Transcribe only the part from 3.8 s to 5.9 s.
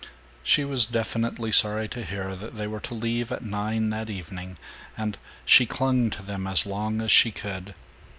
that evening, and she